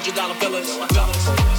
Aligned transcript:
killers 0.00 0.78
and 0.78 1.57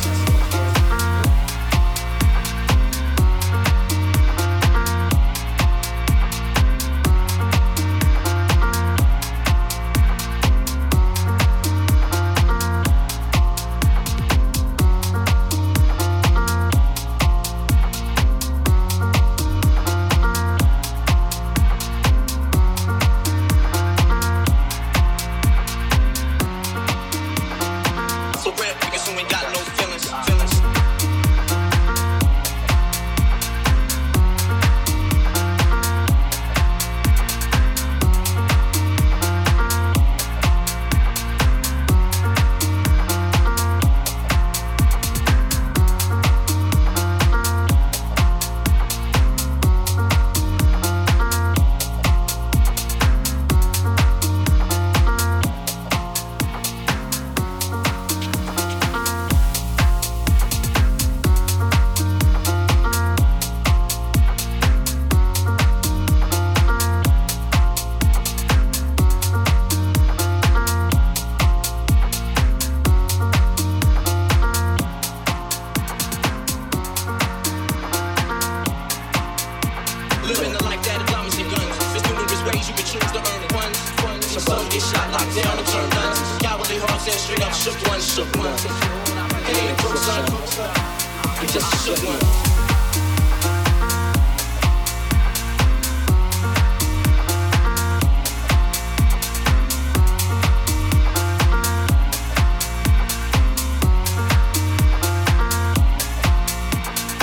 just. 91.51 91.89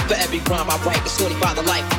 For 0.08 0.14
every 0.14 0.40
crime 0.40 0.68
I 0.70 0.76
write, 0.84 0.98
it's 1.02 1.12
sorted 1.12 1.40
by 1.40 1.54
the 1.54 1.62
life. 1.62 1.95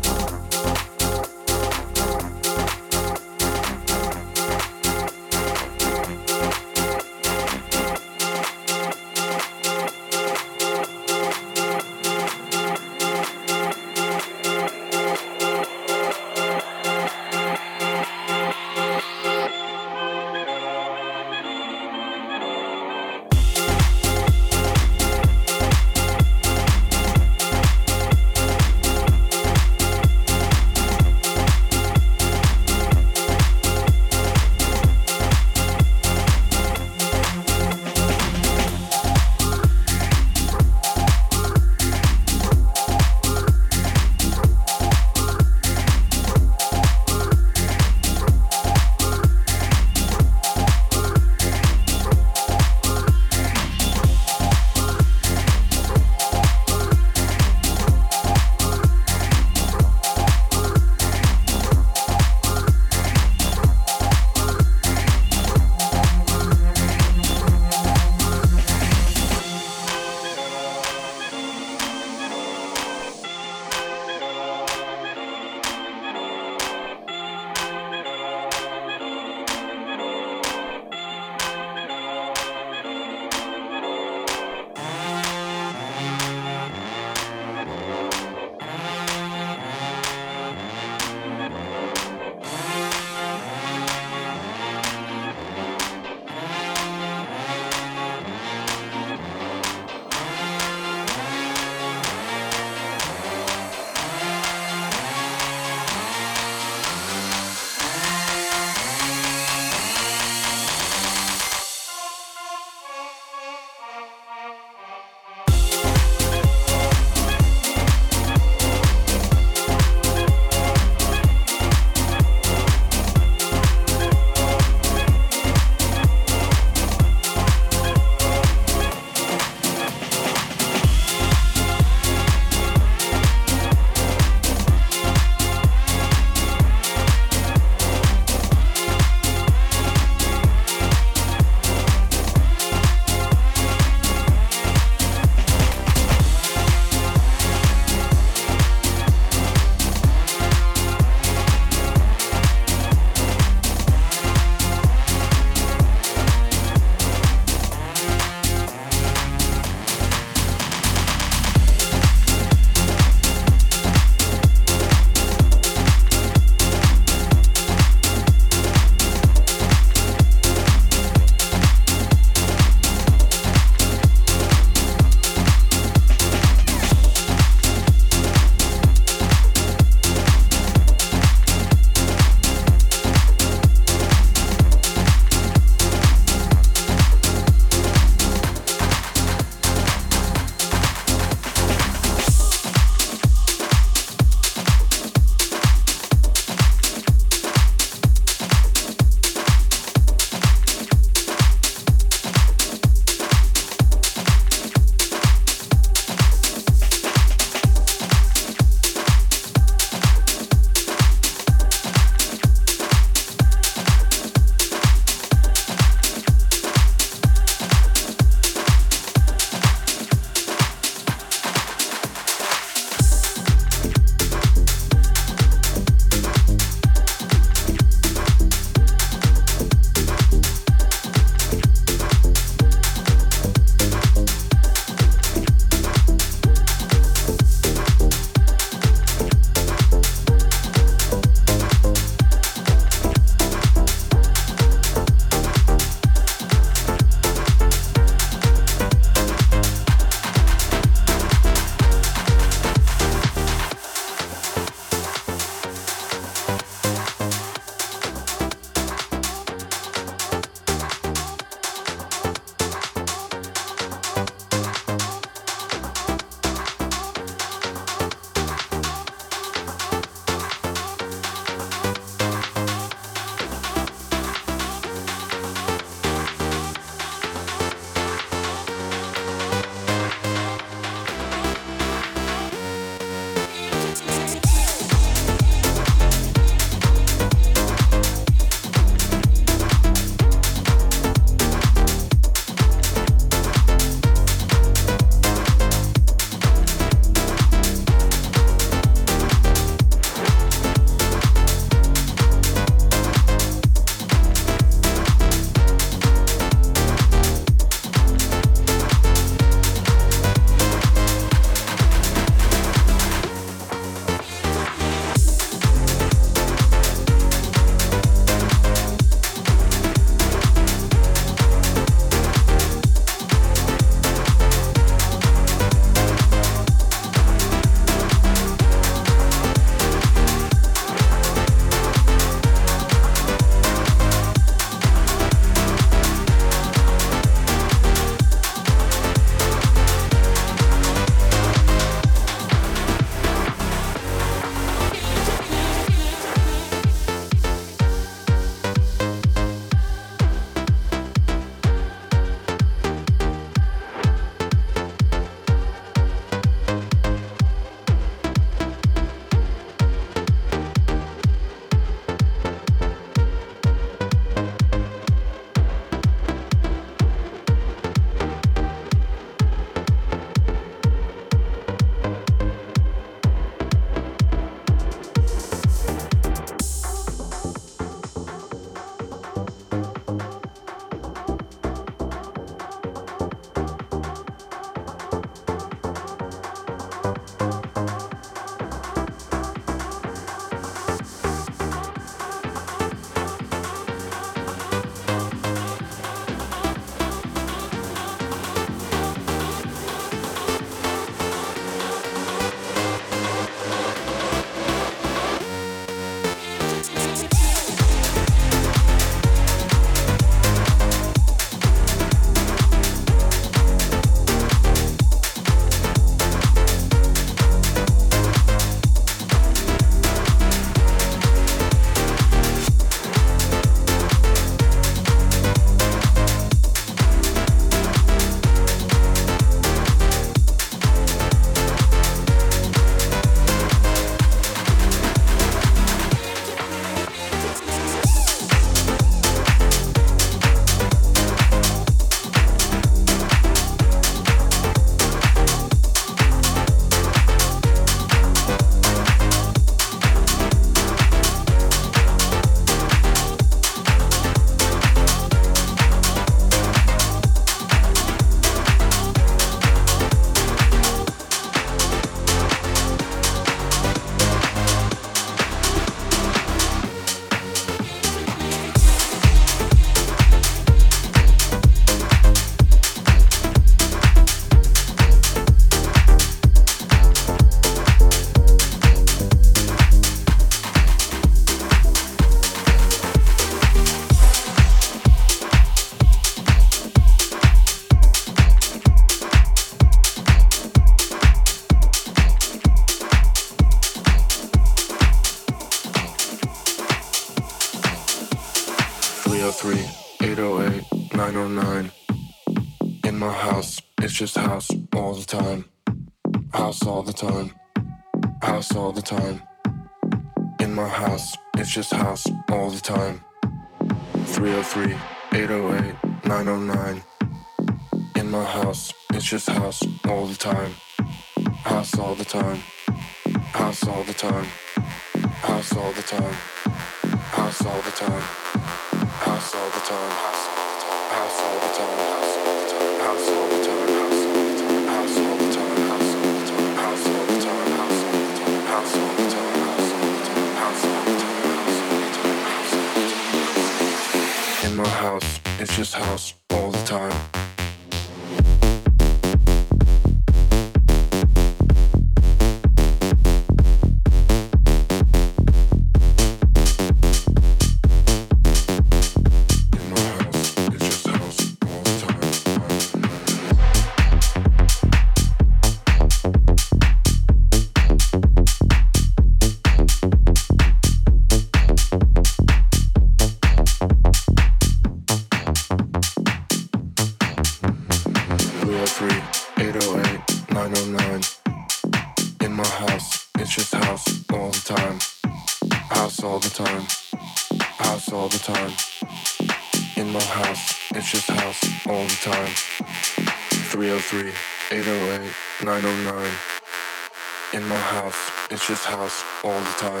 Just 598.66 598.86
house 598.86 599.22
all 599.44 599.60
the 599.60 599.74
time. 599.76 600.00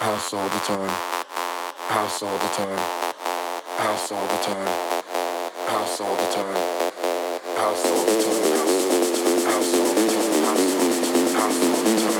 House 0.00 0.32
all 0.34 0.48
the 0.48 0.58
time. 0.66 0.88
House 1.86 2.20
all 2.20 2.36
the 2.38 2.48
time. 2.48 2.76
House 3.78 4.10
all 4.10 4.26
the 4.26 4.38
time. 4.42 4.66
House 5.68 6.00
all 6.00 6.16
the 6.16 6.26
time. 6.34 6.56
House 7.54 7.86
all 7.86 8.04
the 8.04 8.18
time. 8.24 8.42
House. 9.46 9.46
House. 9.46 9.76
House. 9.78 9.78
House 10.42 11.52
all 11.54 11.84
the 11.84 11.94
time. 12.02 12.18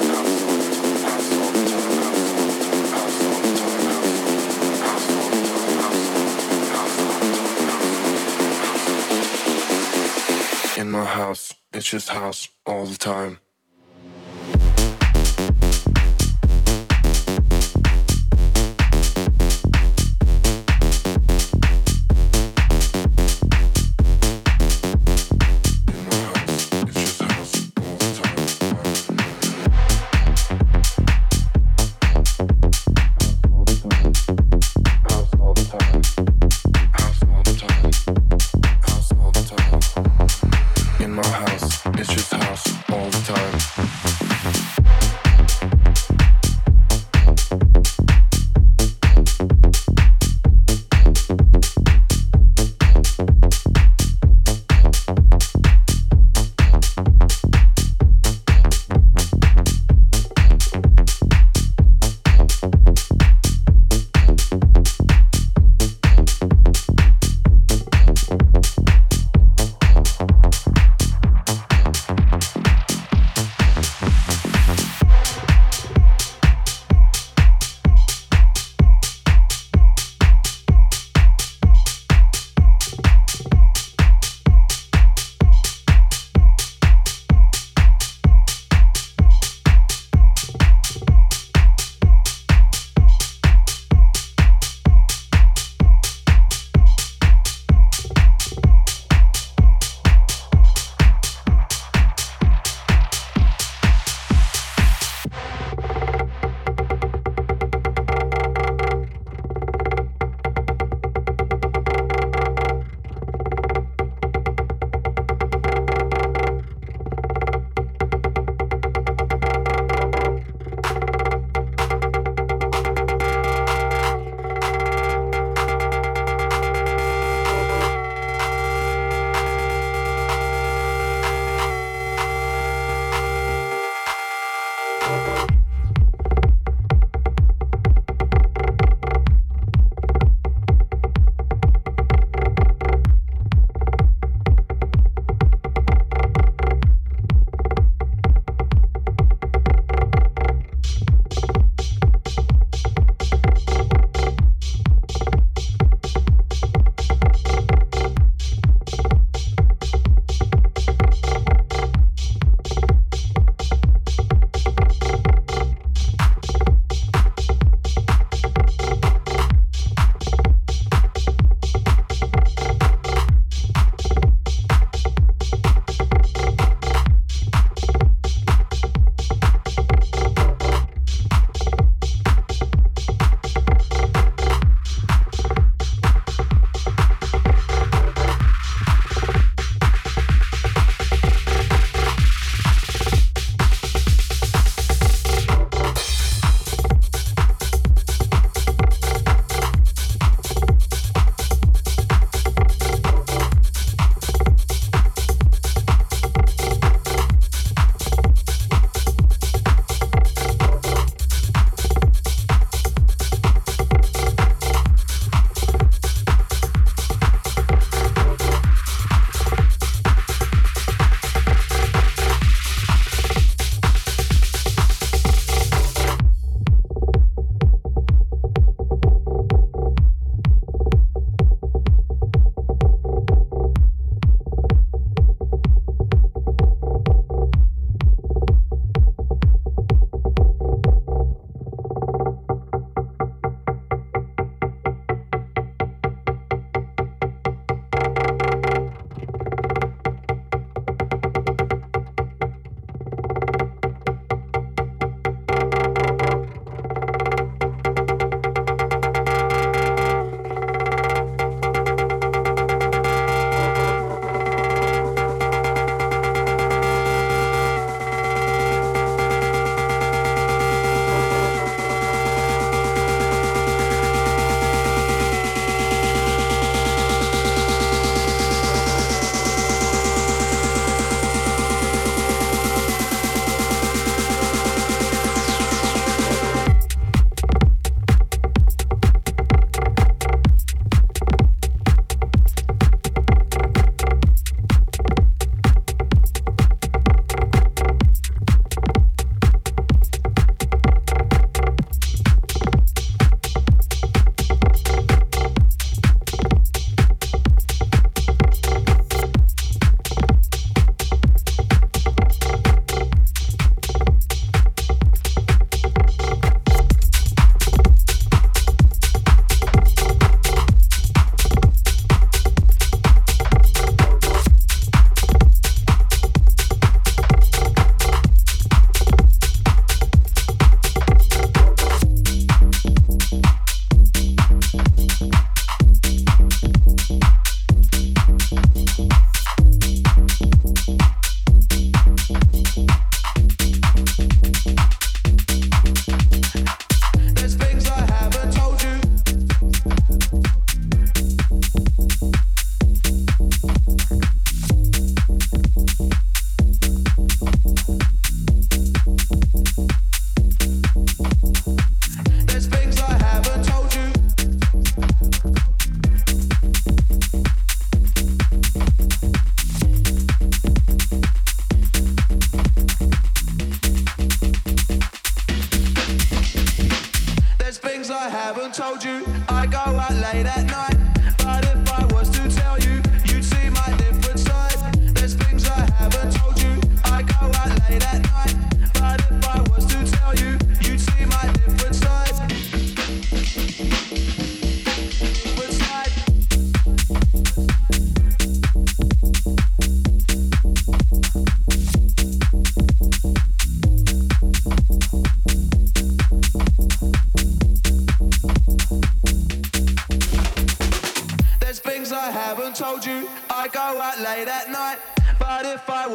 House 1.10 1.32
all 1.34 1.42
the 1.42 1.42
time. 1.42 1.42
House 1.42 1.42
all 1.42 1.50
the 1.50 1.66
time. 1.72 1.98
House 2.92 3.18
all 3.26 3.42
the 3.42 3.50
time. 3.58 3.82
House 4.86 5.10
all 5.10 5.26
the 5.26 5.42
time. 5.50 5.74
House 6.70 6.98
all 7.02 7.18
the 7.18 7.34
time. 10.76 10.80
In 10.80 10.88
my 10.92 11.04
house, 11.04 11.52
it's 11.72 11.90
just 11.90 12.10
house 12.10 12.48
all 12.64 12.86
the 12.86 12.96
time. 12.96 13.41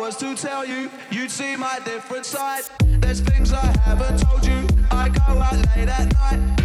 was 0.08 0.16
to 0.16 0.34
tell 0.36 0.66
you, 0.66 0.90
you'd 1.12 1.30
see 1.30 1.58
my 1.58 1.80
different 1.84 2.26
side. 2.26 2.64
There's 3.02 3.20
things 3.20 3.52
I 3.52 3.66
haven't 3.84 4.20
told 4.20 4.46
you. 4.46 4.66
I 4.90 5.10
go 5.10 5.22
out 5.22 5.58
late 5.76 5.90
at 5.90 6.14
night. 6.14 6.57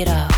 it 0.00 0.08
up. 0.08 0.29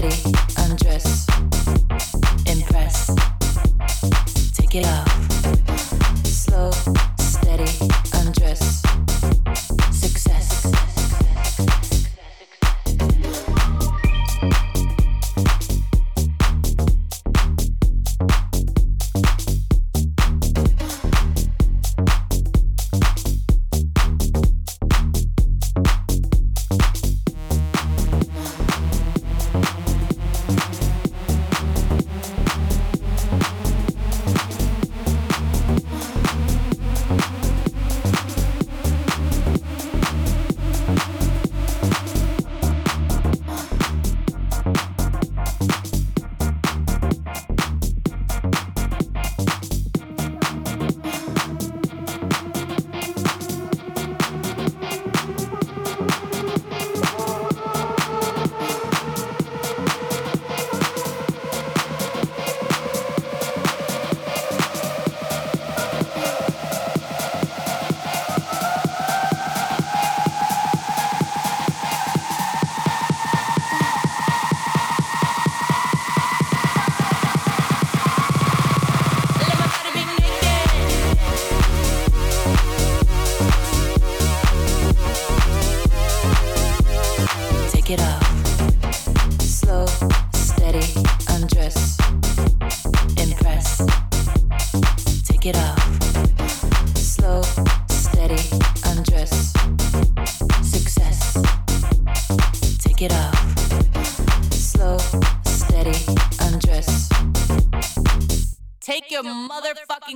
The 0.00 0.38
hundred 0.56 0.78
dollar 0.78 0.78
villas. 0.84 1.28
your 4.74 4.82
motherfucking 4.84 5.17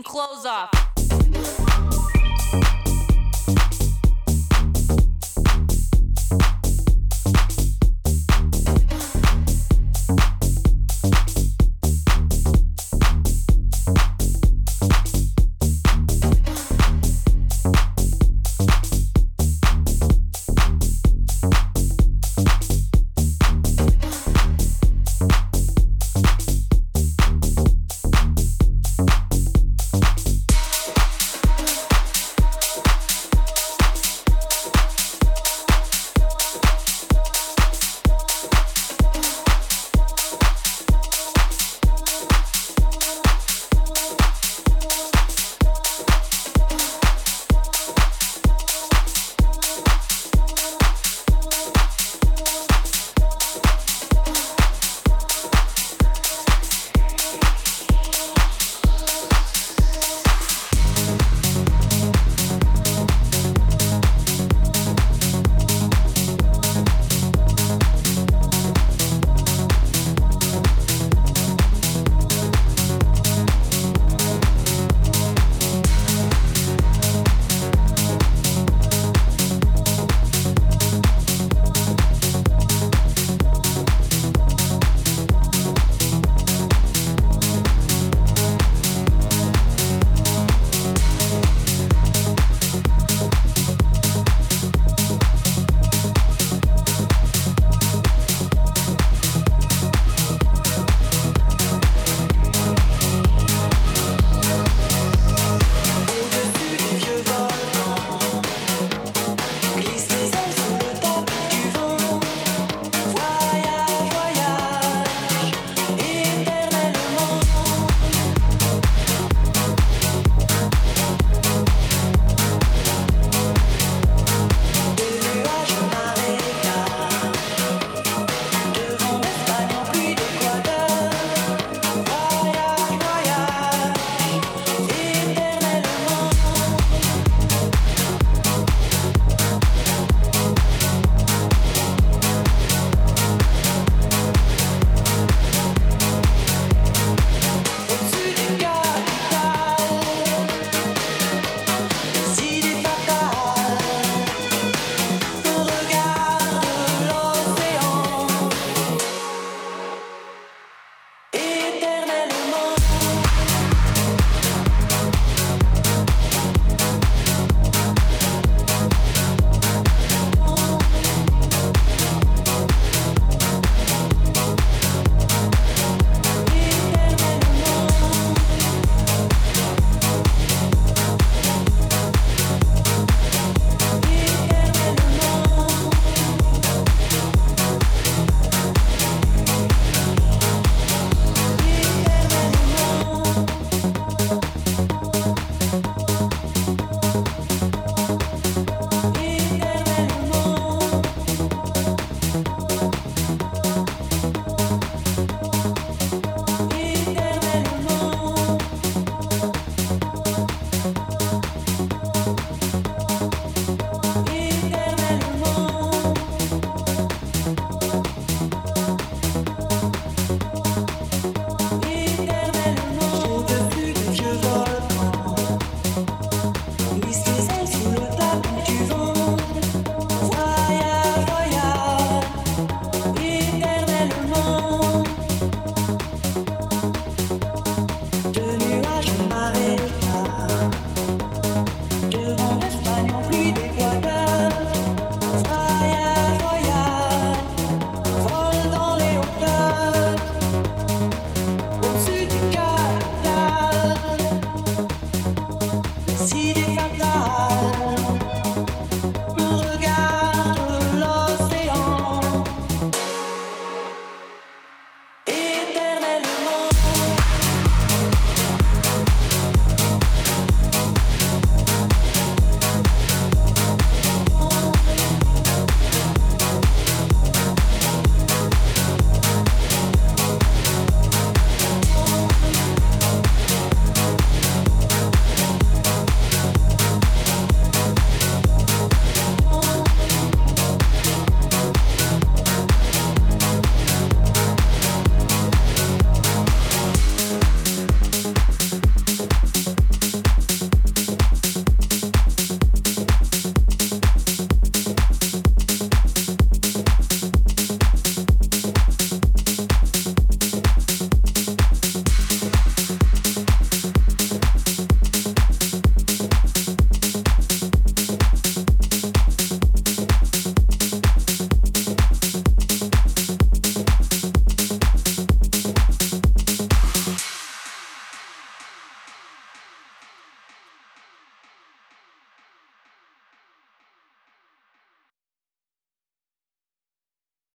clothes 0.02 0.46
off. 0.46 0.91